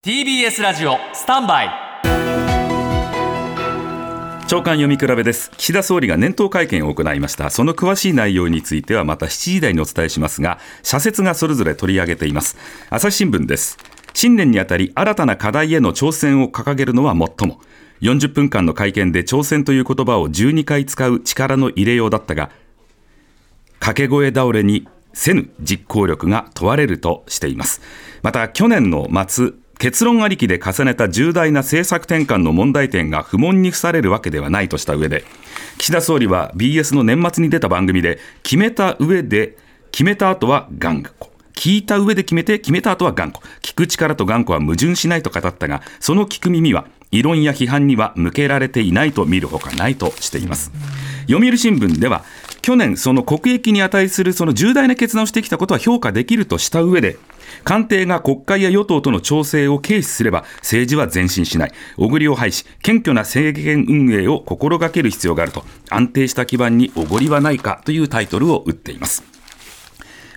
[0.00, 1.70] TBS ラジオスタンバイ。
[4.46, 5.50] 長官読み比べです。
[5.56, 7.50] 岸田総理が年頭会見を行いました。
[7.50, 12.56] その詳しい内容についてはまた7時台にお伝えしますが社説がそれぞれ取り上げています。
[12.90, 13.76] 朝日新聞です。
[14.14, 17.60] 新年にあたり新たな課題への挑戦を掲げるのは最も。
[18.00, 22.52] 40分間の会見で挑戦という言葉を12回使う力の入れようだったが
[23.80, 27.80] 掛け声倒れにせぬ実行力が問われるとしています。
[28.22, 35.24] また去年の末結論ありきで重ねた重大な政策転換の問題点が不問に付されるわけではないとした上で
[35.78, 39.56] 岸田総理は BS の年末に出た番組で決めた上で
[39.90, 41.28] 決めた後は頑固。
[41.54, 43.44] 聞いた上で決めて決めた後は頑固。
[43.62, 50.70] 聞く力と頑固は矛盾しないと語ったがその聞く耳は異論や批判には向けられていないと見るほかないとしています。
[51.28, 52.24] 読売新聞では
[52.62, 57.16] 去年その国益に値するその重大な決断をしてきたことは評価できるとした上で
[57.64, 61.72] 官邸が国会や与党との調整を軽視すれば政治は前進しない。
[61.96, 69.24] 小栗を廃し謙虚な政権運営を心がける必要があると安定した基盤におごりはないかというタイトルを打っています。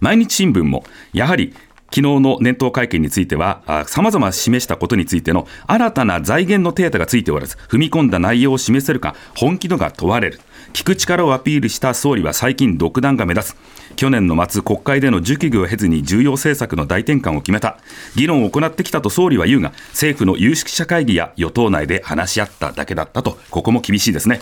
[0.00, 1.54] 毎日新聞もやはり
[1.90, 10.40] 昨日の年頭会見については、さまざま示したことについての新たな財源のデータがついておらず、踏み込んだ内容を示せるか、本気度が問われる。
[10.74, 13.56] 聞く力をアピールした総理は最近独断が目立つ。
[13.96, 17.78] 去年の末、国会での熟議を経ずに重要政策の大転換を決めた。
[18.14, 24.40] 議論を行ってきたと総理は言うが、政府の有識者会議や与党内で話し合っただけだったと、ここも厳しいですね。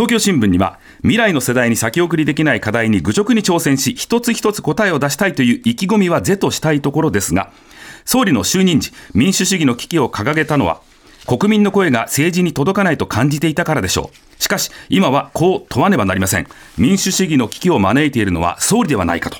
[0.00, 7.52] 東京新聞には未来の世代に先送りできない課題に愚直に挑戦し一つ一つ答えを出したいという意気込みは是としたいところですが
[8.06, 10.80] 総理の就任時民主主義の危機を掲げたのは
[11.26, 14.42] 国民の声が政治に届かないと感じていたからでしょう。
[14.42, 16.46] しかし今はこう問わねばなりません。
[16.78, 19.36] 民主主義の危機を招いているのは総理ではないかと。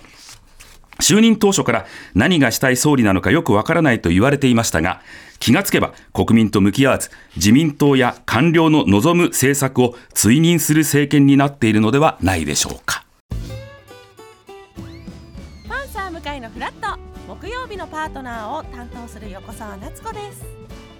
[1.10, 5.02] 就任当初から何がしたい総理なのかよくわからないと言われていましたが
[5.40, 13.04] 気がつけば国民と向き合わず自民党や官僚の望む政策を追認する政権になっているのではないでしょうか。
[15.68, 16.96] パンサー向かいのフラット
[17.26, 20.44] 木曜日のパートナーを担当する横澤夏子です。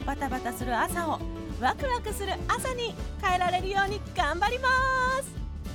[0.05, 1.21] バタバタする朝を
[1.61, 4.69] ワクワクする朝に変えられるように頑張りま
[5.23, 5.40] す。